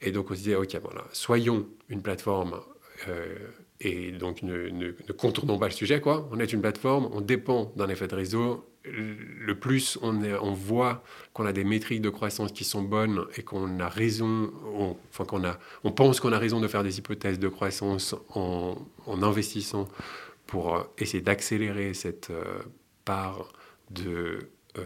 [0.00, 2.60] Et donc on se dit, ok, voilà, soyons une plateforme.
[3.06, 3.36] Euh,
[3.80, 6.28] et donc ne, contournons pas le sujet, quoi.
[6.32, 10.12] On est une plateforme, on dépend d'un effet de réseau, le plus on,
[10.52, 11.02] voit
[11.34, 15.24] qu'on a des métriques de croissance qui sont bonnes et qu'on a raison, on, enfin
[15.24, 19.86] qu'on a, on pense qu'on a raison de faire des hypothèses de croissance en, investissant
[20.46, 22.44] pour euh, essayer d'accélérer cette euh,
[23.04, 23.52] part
[23.90, 24.84] de euh,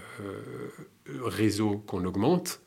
[1.20, 2.61] réseau qu'on augmente,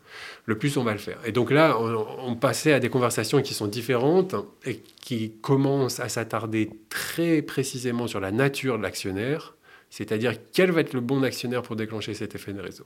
[0.46, 1.18] le plus on va le faire.
[1.26, 6.10] Et donc là, on, passait à des conversations qui sont différentes et qui commencent à
[6.10, 9.58] s'attarder très précisément sur la nature de l'actionnaire
[9.90, 12.86] c'est-à-dire quel va être le bon actionnaire pour déclencher cet effet de réseau.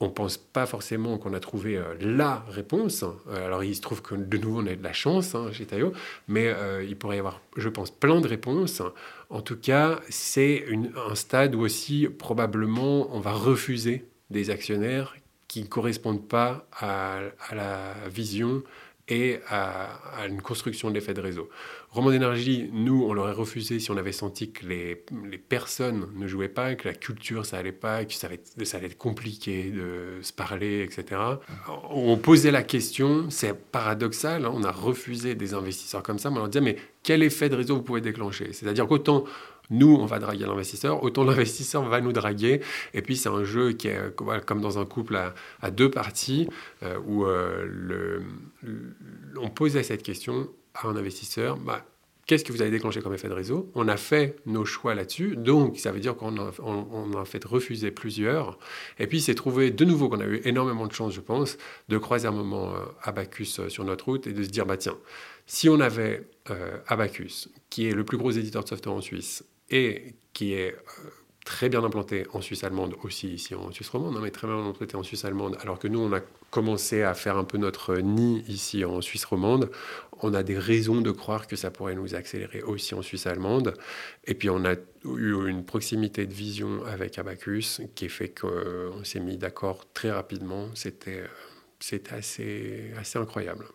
[0.00, 3.04] On ne pense pas forcément qu'on a trouvé euh, la réponse.
[3.28, 5.64] Euh, alors il se trouve que de nouveau on a de la chance hein, chez
[5.64, 5.92] Tayo,
[6.26, 8.82] mais euh, il pourrait y avoir, je pense, plein de réponses.
[9.30, 10.64] En tout cas, c'est
[11.08, 15.14] un stade où aussi probablement on va refuser des actionnaires
[15.52, 17.20] qui ne correspondent pas à,
[17.54, 18.62] la vision
[19.06, 21.50] et à, une construction de l'effet de réseau.
[21.90, 26.26] Roman d'énergie, nous, on l'aurait refusé si on avait senti que les, les, personnes ne
[26.26, 29.70] jouaient pas, que la culture, ça allait pas, que ça allait, ça allait être compliqué
[29.70, 31.20] de se parler, etc.
[31.90, 36.36] On posait la question, c'est paradoxal, hein, on a refusé des investisseurs comme ça, mais
[36.36, 38.54] on leur disait, mais quel effet de réseau vous pouvez déclencher?
[38.54, 39.24] C'est-à-dire qu'autant
[39.70, 42.60] nous, on va draguer l'investisseur, autant l'investisseur va nous draguer.
[42.94, 46.48] Et puis, c'est un jeu qui est comme dans un couple à, deux parties,
[46.82, 48.22] euh, où euh, le,
[49.40, 51.56] on posait cette question à un investisseur.
[51.56, 51.84] Bah,
[52.24, 53.68] Qu'est-ce que vous avez déclenché comme effet de réseau?
[53.74, 57.44] On a fait nos choix là-dessus, donc ça veut dire qu'on a, on, a fait
[57.44, 58.60] refuser plusieurs.
[59.00, 61.98] Et puis c'est trouvé de nouveau qu'on a eu énormément de chance, je pense, de
[61.98, 64.96] croiser un moment euh, Abacus sur notre route et de se dire, bah tiens,
[65.46, 66.28] si on avait
[66.86, 71.10] Abacus, qui est le plus gros éditeur de software en Suisse, et qui est euh,
[71.44, 74.56] très bien implanté en Suisse allemande, aussi ici en Suisse romande, hein, mais très bien
[74.56, 77.96] implanté en Suisse allemande, alors que nous, on a commencé à faire un peu notre
[77.96, 79.70] nid ici en Suisse romande,
[80.20, 83.74] on a des raisons de croire que ça pourrait nous accélérer aussi en Suisse allemande.
[84.24, 89.18] Et puis, on a eu une proximité de vision avec Abacus qui fait qu'on s'est
[89.18, 90.68] mis d'accord très rapidement.
[90.74, 91.24] C'était,
[91.80, 93.66] c'était assez, assez incroyable.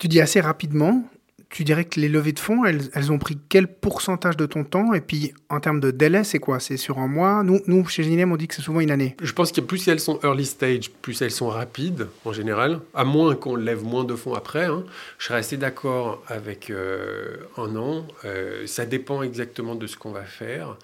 [0.00, 1.04] Tu dis assez rapidement
[1.48, 4.94] tu dirais que les levées de fonds, elles, ont pris quel pourcentage de ton temps?
[4.94, 6.60] Et puis, en termes de délai, c'est quoi?
[6.60, 7.42] C'est sur un mois?
[7.42, 9.16] Nous, nous, chez Ginem, on dit que c'est souvent une année.
[9.20, 13.04] Je pense que plus elles sont early stage, plus elles sont rapides, en général, à
[13.04, 14.64] moins qu'on lève moins de fonds après.
[14.64, 14.84] Hein.
[15.18, 18.06] Je serais assez d'accord avec euh, un an.
[18.24, 20.76] Euh, ça dépend exactement de ce qu'on va faire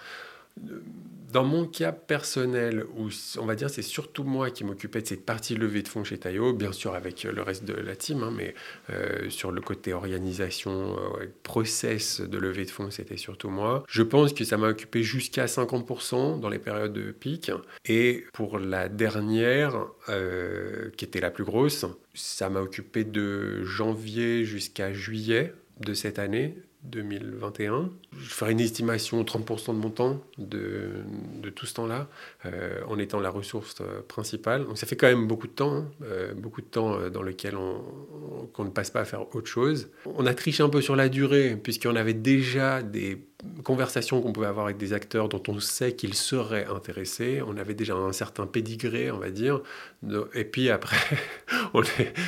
[1.32, 5.26] dans mon cas personnel, où on va dire c'est surtout moi qui m'occupais de cette
[5.26, 8.22] partie levée de fonds chez Tayo, bien sûr avec euh, le reste de la team,
[8.22, 8.54] hein, mais
[8.90, 13.84] euh, sur le côté organisation, euh, process de levée de fonds, c'était surtout moi.
[13.88, 17.50] Je pense que ça m'a occupé jusqu'à 50% dans les périodes de pic.
[17.84, 19.86] Et pour la dernière,
[20.96, 26.56] qui était la plus grosse, ça m'a occupé de janvier jusqu'à juillet de cette année,
[26.90, 27.90] 2021.
[28.18, 31.04] Je ferai une estimation 30% de mon temps de,
[31.54, 32.08] tout ce temps-là,
[32.46, 34.64] euh, en étant la ressource euh, principale.
[34.64, 37.56] Donc ça fait quand même beaucoup de temps, hein, euh, beaucoup de temps dans lequel
[37.56, 39.90] on, qu'on ne passe pas à faire autre chose.
[40.06, 43.18] On a triché un peu sur la durée, puisqu'on avait déjà des
[43.62, 47.40] conversations qu'on pouvait avoir avec des acteurs dont on sait qu'ils seraient intéressés.
[47.46, 49.60] On avait déjà un certain pédigré, on va dire.
[50.34, 50.96] Et puis après,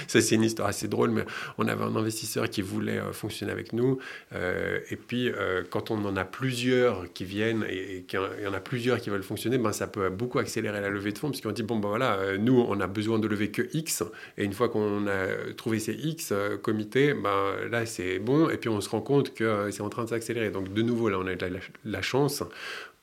[0.07, 1.25] ça c'est une histoire assez drôle, mais
[1.59, 3.99] on avait un investisseur qui voulait fonctionner avec nous.
[4.33, 5.31] et puis
[5.71, 9.23] quand on en a plusieurs qui viennent et, qu'il y en a plusieurs qui veulent
[9.23, 12.39] fonctionner, ben, ça peut beaucoup accélérer la levée de fonds, puisqu'on dit, bon ben voilà,
[12.39, 14.05] nous on a besoin de lever que X,
[14.39, 18.69] et une fois qu'on a trouvé ces X comités, ben, là c'est bon, et puis
[18.69, 20.51] on se rend compte que c'est en train de s'accélérer.
[20.51, 22.43] Donc de nouveau, là on a de la, chance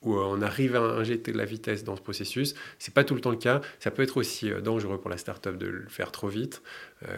[0.01, 2.55] où on arrive à injecter de la vitesse dans ce processus.
[2.79, 3.61] C'est pas tout le temps le cas.
[3.79, 6.61] Ça peut être aussi euh, dangereux pour la startup de le faire trop vite.
[7.07, 7.17] Euh,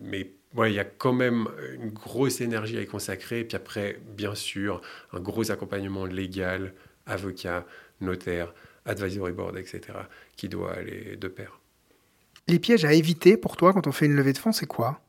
[0.00, 3.40] mais il y a quand même une grosse énergie à y consacrer.
[3.40, 4.80] Et puis après, bien sûr,
[5.12, 6.72] un gros accompagnement légal,
[7.06, 7.66] avocat,
[8.00, 8.54] notaire,
[8.86, 9.80] advisory board, etc.,
[10.36, 11.58] qui doit aller de pair.
[12.46, 15.00] Les pièges à éviter pour toi quand on fait une levée de fonds, c'est quoi?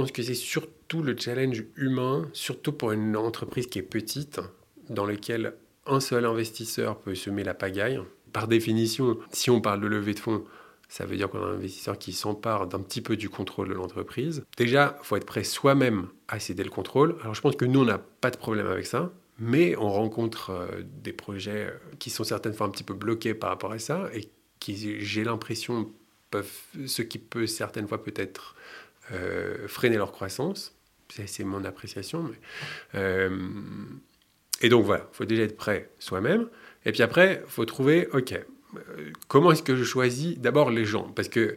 [0.00, 4.40] Pense que c'est surtout le challenge humain, surtout pour une entreprise qui est petite,
[4.88, 5.54] dans laquelle
[5.86, 8.00] un seul investisseur peut semer la pagaille.
[8.32, 10.44] Par définition, si on parle de levée de fonds,
[10.88, 13.74] ça veut dire qu'on a un investisseur qui s'empare d'un petit peu du contrôle de
[13.74, 14.44] l'entreprise.
[14.56, 17.16] Déjà, il faut être prêt soi-même à céder le contrôle.
[17.22, 20.50] Alors je pense que nous, on n'a pas de problème avec ça, mais on rencontre
[20.50, 24.08] euh, des projets qui sont certaines fois un petit peu bloqués par rapport à ça
[24.12, 24.28] et
[24.60, 25.90] qui, j'ai l'impression,
[26.30, 26.50] peuvent,
[26.86, 28.54] ce qui peut certaines fois peut-être
[29.12, 30.74] euh, freiner leur croissance.
[31.26, 32.30] C'est mon appréciation.
[32.94, 33.30] Euh,
[34.60, 36.48] et donc voilà, il faut déjà être prêt soi-même.
[36.84, 40.84] Et puis après, il faut trouver, OK, euh, comment est-ce que je choisis d'abord les
[40.84, 41.04] gens?
[41.14, 41.56] Parce que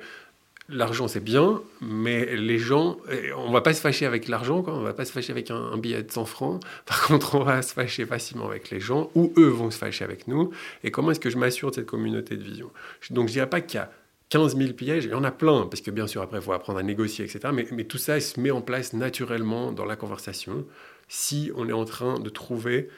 [0.69, 2.97] l'argent, c'est bien, mais les gens,
[3.35, 6.03] on va pas se fâcher avec l'argent, on va pas se fâcher avec un, billet
[6.03, 6.61] de 100 francs.
[6.85, 10.05] Par contre, on va se fâcher facilement avec les gens, ou eux vont se fâcher
[10.05, 10.51] avec nous.
[10.83, 12.71] Et comment est-ce que je m'assure de cette communauté de vision?
[13.09, 13.91] Donc, je dirais pas qu'il y a
[14.29, 16.53] 15 000 pièges, il y en a plein, parce que bien sûr, après, il faut
[16.53, 17.51] apprendre à négocier, etc.
[17.53, 20.65] Mais, tout ça, se met en place naturellement dans la conversation
[21.07, 22.89] si on est en train de trouver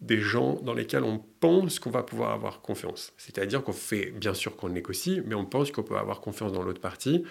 [0.00, 3.12] des gens dans lesquels on pense qu'on va pouvoir avoir confiance.
[3.16, 6.62] C'est-à-dire qu'on fait, bien sûr qu'on négocie, mais on pense qu'on peut avoir confiance dans
[6.62, 7.24] l'autre partie,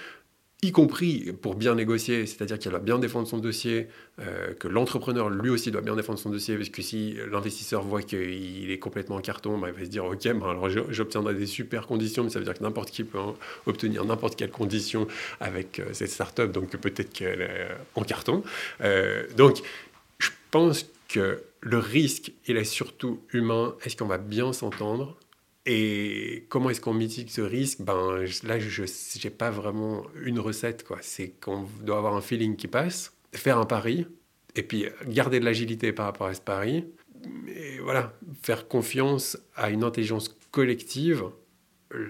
[0.65, 3.87] y compris pour bien négocier, c'est-à-dire qu'il doit bien défendre son dossier,
[4.19, 8.01] euh, que l'entrepreneur lui aussi doit bien défendre son dossier, parce que si l'investisseur voit
[8.01, 11.45] qu'il est complètement en carton, bah, il va se dire ok, bah, alors j'obtiendrai des
[11.45, 13.19] super conditions, mais ça veut dire que n'importe qui peut
[13.65, 15.07] obtenir n'importe quelle condition
[15.39, 18.43] avec euh, cette startup, donc peut-être qu'elle est en carton.
[18.81, 19.61] Euh, donc
[20.19, 23.75] je pense que le risque, il est surtout humain.
[23.83, 25.17] Est-ce qu'on va bien s'entendre?
[25.65, 27.81] Et comment est-ce qu'on mitigue ce risque?
[27.81, 30.85] Ben, Là, je n'ai pas vraiment une recette.
[31.01, 34.05] C'est qu'on doit avoir un feeling qui passe, faire un pari,
[34.55, 36.85] et puis garder de l'agilité par rapport à ce pari.
[37.47, 41.23] Et voilà, faire confiance à une intelligence collective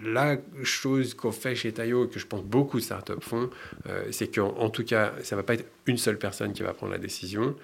[0.03, 3.49] la chose qu'on fait chez Tayo, que je pense beaucoup de startups font,
[3.87, 6.73] euh, c'est qu'en tout cas, ça ne va pas être une seule personne qui va
[6.73, 7.55] prendre la décision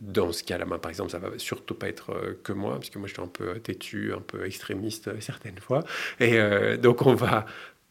[0.00, 2.98] dans ce cas-là, par exemple, ça va surtout pas être euh, que moi, parce que
[2.98, 5.84] moi je suis un peu têtu, un peu extrémiste euh, certaines fois.
[6.18, 7.46] Et euh, donc on va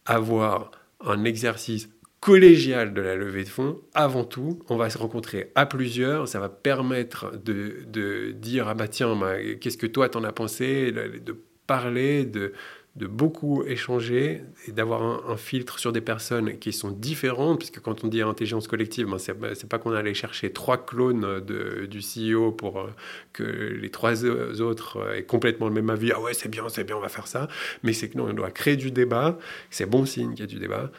[0.06, 0.72] avoir
[1.06, 3.80] un exercice collégial de la levée de fonds.
[3.94, 6.28] Avant tout, on va se rencontrer à plusieurs.
[6.28, 10.92] Ça va permettre de, dire ah bah tiens, bah, qu'est-ce que toi t'en as pensé,
[10.92, 12.54] de parler, de
[12.98, 18.04] de beaucoup échanger et d'avoir un, filtre sur des personnes qui sont différentes, puisque quand
[18.04, 22.52] on dit intelligence collective, ben c'est pas qu'on allait chercher trois clones de, du CEO
[22.52, 22.90] pour euh,
[23.32, 26.98] que les trois autres aient complètement le même avis, ah ouais c'est bien, c'est bien,
[26.98, 27.48] on va faire ça,
[27.82, 29.38] mais c'est que non, on doit créer du débat,
[29.70, 30.92] c'est bon signe qu'il y a du débat,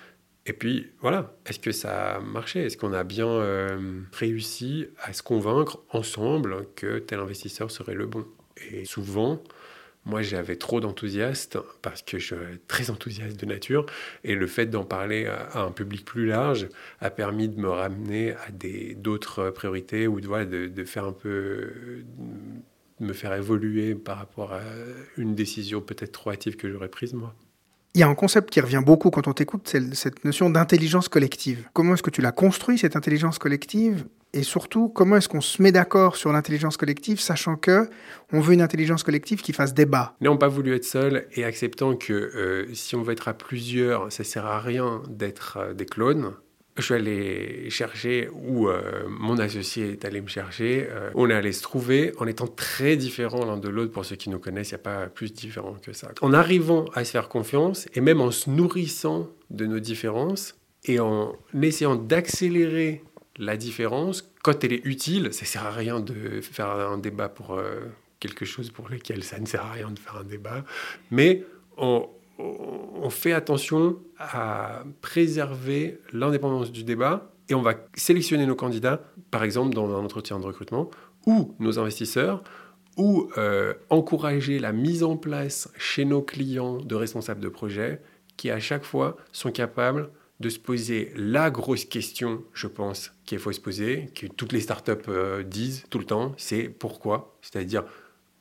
[0.44, 2.64] et puis voilà, est-ce que ça a marché?
[2.64, 8.06] Est-ce qu'on a bien euh, réussi à se convaincre ensemble que tel investisseur serait le
[8.06, 8.24] bon?
[8.70, 9.42] Et souvent,
[10.04, 13.86] moi, j'avais trop d'enthousiasme parce que je suis très enthousiaste de nature.
[14.24, 16.68] Et le fait d'en parler à, un public plus large
[17.00, 18.50] a permis de me ramener à
[18.96, 21.72] d'autres priorités ou de, faire un peu.
[23.00, 24.60] Me faire évoluer par rapport à
[25.16, 27.34] une décision peut-être trop hâtive que j'aurais prise moi.
[27.94, 31.08] Il y a un concept qui revient beaucoup quand on t'écoute, c'est cette notion d'intelligence
[31.08, 31.68] collective.
[31.72, 34.06] Comment est-ce que tu l'as construit, cette intelligence collective?
[34.34, 37.90] Et surtout, comment est-ce qu'on se met d'accord sur l'intelligence collective, sachant que
[38.32, 40.16] on veut une intelligence collective qui fasse débat?
[40.22, 44.10] N'ayant pas voulu être seul et acceptant que euh, si on veut être à plusieurs,
[44.10, 46.32] ça sert à rien d'être euh, des clones,
[46.78, 50.88] je suis allé chercher, ou euh, mon associé est allé me chercher.
[51.14, 53.92] On est allé se trouver en étant très différents l'un de l'autre.
[53.92, 56.08] Pour ceux qui nous connaissent, il n'y a pas plus différent que ça.
[56.22, 60.98] En arrivant à se faire confiance, et même en se nourrissant de nos différences, et
[60.98, 63.04] en essayant d'accélérer
[63.42, 67.28] la différence, quand elle est utile, ça ne sert à rien de faire un débat
[67.28, 67.80] pour euh,
[68.20, 70.64] quelque chose pour lequel ça ne sert à rien de faire un débat,
[71.10, 71.44] mais
[71.76, 72.08] on
[73.10, 79.74] fait attention à préserver l'indépendance du débat et on va sélectionner nos candidats, par exemple
[79.74, 80.90] dans un entretien de recrutement,
[81.26, 82.44] ou nos investisseurs,
[82.96, 88.00] ou euh, encourager la mise en place chez nos clients de responsables de projet
[88.36, 90.10] qui à chaque fois sont capables
[90.42, 94.60] de se poser la grosse question, je pense, qu'il faut se poser, que toutes les
[94.60, 97.84] startups euh, disent tout le temps, c'est pourquoi, c'est-à-dire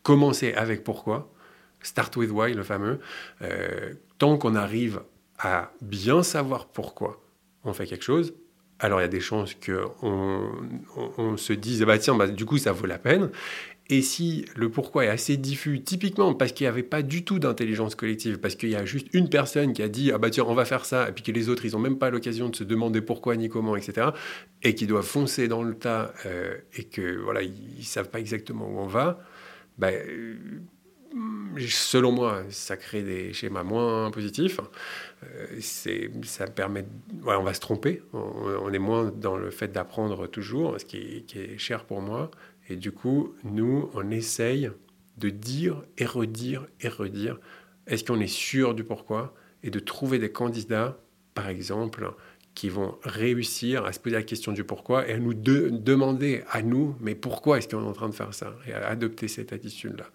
[0.04, 1.32] commencer avec pourquoi?
[1.84, 3.00] Start with why, le fameux.
[3.42, 5.02] Euh, tant qu'on arrive
[5.40, 7.22] à bien savoir pourquoi
[7.64, 8.34] on fait quelque chose,
[8.80, 10.52] alors il y a des chances qu'on
[11.18, 13.30] on, se dise, bah tiens, bah, du coup, ça vaut la peine.
[13.92, 17.40] Et si le pourquoi est assez diffus, typiquement parce qu'il n'y avait pas du tout
[17.40, 20.46] d'intelligence collective, parce qu'il y a juste une personne qui a dit ah bah tiens
[20.48, 22.56] on va faire ça, et puis que les autres ils n'ont même pas l'occasion de
[22.56, 24.12] se demander pourquoi ni comment, etc.
[24.64, 28.66] Et qui doivent foncer dans le tas euh, et que voilà ils, savent pas exactement
[28.66, 29.20] où on va,
[29.78, 30.38] bah, euh,
[31.60, 34.62] selon moi ça crée des schémas moins positifs.
[35.26, 35.60] Euh,
[36.24, 36.86] ça permet,
[37.20, 41.26] voilà, on va se tromper, on, est moins dans le fait d'apprendre toujours, ce qui
[41.36, 42.32] est cher pour moi.
[42.70, 44.72] Et du coup, nous, on essaye
[45.18, 47.40] de dire et redire et redire.
[47.88, 49.34] Est-ce qu'on est sûr du pourquoi
[49.64, 50.98] Et de trouver des candidats,
[51.34, 52.14] par exemple,
[52.56, 56.62] qui vont réussir à se poser la question du pourquoi et à nous demander à
[56.62, 59.54] nous, mais pourquoi est-ce qu'on est en train de faire ça Et à adopter cette
[59.54, 60.06] attitude-là.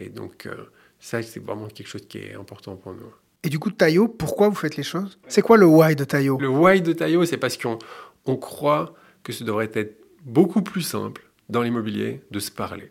[0.00, 0.54] Et donc, euh,
[0.98, 3.12] ça, c'est vraiment quelque chose qui est important pour nous.
[3.42, 5.18] Et du coup, Tayo, pourquoi vous faites les choses?
[5.26, 7.78] C'est quoi le why de Tayo Le why de Tayo, c'est parce qu'on
[8.24, 11.22] on croit que ce devrait être beaucoup plus simple
[11.52, 12.88] dans l'immobilier de se parler.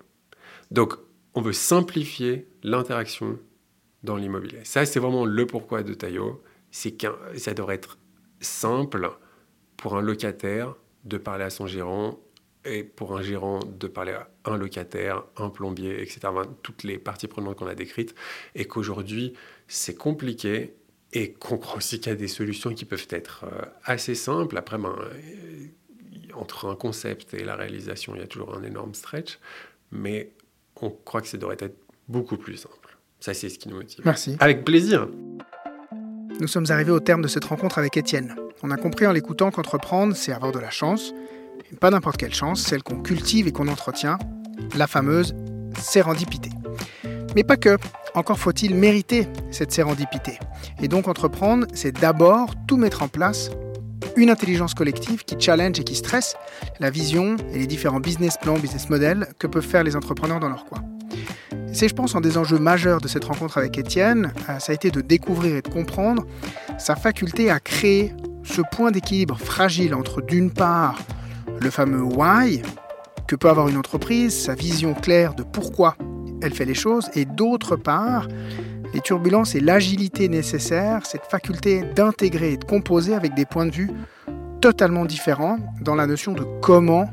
[0.69, 0.93] Donc,
[1.33, 3.39] on veut simplifier l'interaction
[4.03, 4.59] dans l'immobilier.
[4.63, 6.41] Ça, c'est vraiment le pourquoi de Tayo.
[6.69, 7.07] C'est que
[7.37, 7.97] ça devrait être
[8.39, 9.09] simple
[9.77, 12.19] pour un locataire de parler à son gérant
[12.63, 16.19] et pour un gérant de parler à un locataire, un plombier, etc.
[16.61, 18.13] toutes les parties prenantes qu'on a décrites.
[18.53, 19.33] Et qu'aujourd'hui,
[19.67, 20.75] c'est compliqué
[21.13, 24.55] et qu'on croit aussi qu'il y a des solutions qui peuvent être euh, assez simples.
[24.57, 24.95] Après, ben,
[26.33, 29.39] entre un concept et la réalisation, il y a toujours un énorme stretch,
[29.91, 30.31] mais
[30.81, 31.77] on croit que ça devrait être
[32.07, 32.97] beaucoup plus simple.
[33.19, 34.01] Ça, c'est ce qui nous motive.
[34.03, 34.35] Merci.
[34.39, 35.07] Avec plaisir.
[36.39, 38.35] Nous sommes arrivés au terme de cette rencontre avec Étienne.
[38.63, 41.13] On a compris en l'écoutant qu'entreprendre, c'est avoir de la chance.
[41.71, 44.17] Et pas n'importe quelle chance, celle qu'on cultive et qu'on entretient,
[44.75, 45.35] la fameuse
[45.79, 46.49] sérendipité.
[47.35, 47.77] Mais pas que.
[48.13, 50.37] Encore faut-il mériter cette sérendipité.
[50.81, 53.51] Et donc entreprendre, c'est d'abord tout mettre en place
[54.15, 56.35] une intelligence collective qui challenge et qui stresse
[56.79, 60.49] la vision et les différents business plans, business models que peuvent faire les entrepreneurs dans
[60.49, 60.83] leur coin.
[61.73, 64.75] C'est, je pense, un des enjeux majeurs de cette rencontre avec Étienne, euh, ça a
[64.75, 66.25] été de découvrir et de comprendre
[66.77, 70.99] sa faculté à créer ce point d'équilibre fragile entre, d'une part,
[71.59, 72.61] le fameux why
[73.27, 75.95] que peut avoir une entreprise, sa vision claire de pourquoi
[76.41, 78.27] elle fait les choses, et d'autre part,
[78.93, 83.71] les turbulences et l'agilité nécessaire, cette faculté d'intégrer et de composer avec des points de
[83.71, 83.89] vue
[84.61, 87.09] totalement différents dans la notion de comment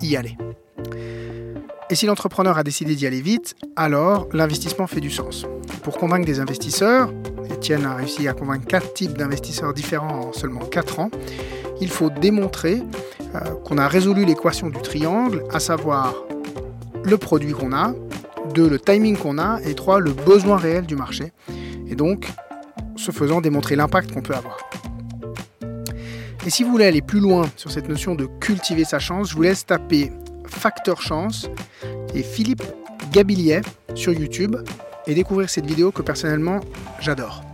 [0.00, 0.36] y aller.
[1.90, 5.46] Et si l'entrepreneur a décidé d'y aller vite, alors l'investissement fait du sens.
[5.82, 7.12] Pour convaincre des investisseurs,
[7.50, 11.10] Etienne a réussi à convaincre quatre types d'investisseurs différents en seulement 4 ans,
[11.80, 12.82] il faut démontrer
[13.34, 16.14] euh, qu'on a résolu l'équation du triangle, à savoir
[17.04, 17.94] le produit qu'on a,
[18.52, 21.32] deux, le timing qu'on a, et trois, le besoin réel du marché.
[21.88, 22.28] Et donc,
[22.96, 24.58] ce faisant, démontrer l'impact qu'on peut avoir.
[26.46, 29.36] Et si vous voulez aller plus loin sur cette notion de cultiver sa chance, je
[29.36, 30.10] vous laisse taper
[30.46, 31.50] Facteur Chance
[32.14, 32.62] et Philippe
[33.12, 33.62] Gabilliet
[33.94, 34.56] sur YouTube
[35.06, 36.60] et découvrir cette vidéo que personnellement
[37.00, 37.47] j'adore.